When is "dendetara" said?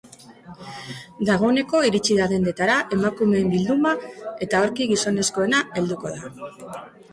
2.31-2.79